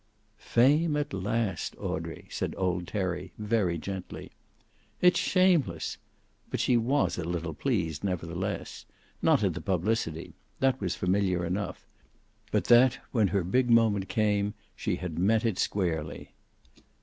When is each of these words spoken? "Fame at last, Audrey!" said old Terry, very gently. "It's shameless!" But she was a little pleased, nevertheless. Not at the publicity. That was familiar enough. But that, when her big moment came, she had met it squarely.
"Fame 0.39 0.97
at 0.97 1.13
last, 1.13 1.75
Audrey!" 1.77 2.25
said 2.31 2.55
old 2.57 2.87
Terry, 2.87 3.33
very 3.37 3.77
gently. 3.77 4.31
"It's 4.99 5.19
shameless!" 5.19 5.99
But 6.49 6.59
she 6.59 6.75
was 6.75 7.19
a 7.19 7.23
little 7.23 7.53
pleased, 7.53 8.03
nevertheless. 8.03 8.87
Not 9.21 9.43
at 9.43 9.53
the 9.53 9.61
publicity. 9.61 10.33
That 10.59 10.81
was 10.81 10.95
familiar 10.95 11.45
enough. 11.45 11.85
But 12.51 12.63
that, 12.65 12.97
when 13.11 13.27
her 13.27 13.43
big 13.43 13.69
moment 13.69 14.09
came, 14.09 14.55
she 14.75 14.95
had 14.95 15.19
met 15.19 15.45
it 15.45 15.59
squarely. 15.59 16.31